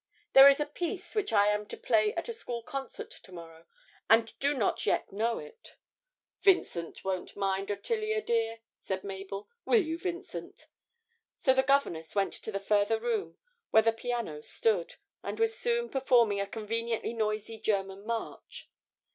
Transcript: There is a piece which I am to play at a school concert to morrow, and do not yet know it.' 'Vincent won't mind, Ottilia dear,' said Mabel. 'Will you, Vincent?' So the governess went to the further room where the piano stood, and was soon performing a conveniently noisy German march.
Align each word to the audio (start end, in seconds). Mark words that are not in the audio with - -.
There 0.33 0.49
is 0.49 0.59
a 0.59 0.65
piece 0.65 1.13
which 1.13 1.31
I 1.31 1.49
am 1.49 1.67
to 1.67 1.77
play 1.77 2.11
at 2.15 2.27
a 2.27 2.33
school 2.33 2.63
concert 2.63 3.11
to 3.11 3.31
morrow, 3.31 3.67
and 4.09 4.33
do 4.39 4.55
not 4.55 4.83
yet 4.87 5.11
know 5.11 5.37
it.' 5.37 5.75
'Vincent 6.41 7.03
won't 7.03 7.35
mind, 7.37 7.69
Ottilia 7.69 8.19
dear,' 8.19 8.61
said 8.81 9.03
Mabel. 9.03 9.47
'Will 9.63 9.83
you, 9.83 9.99
Vincent?' 9.99 10.65
So 11.37 11.53
the 11.53 11.61
governess 11.61 12.15
went 12.15 12.33
to 12.33 12.51
the 12.51 12.57
further 12.59 12.99
room 12.99 13.37
where 13.69 13.83
the 13.83 13.93
piano 13.93 14.41
stood, 14.41 14.95
and 15.21 15.39
was 15.39 15.55
soon 15.59 15.87
performing 15.87 16.39
a 16.41 16.47
conveniently 16.47 17.13
noisy 17.13 17.59
German 17.59 18.03
march. 18.03 18.71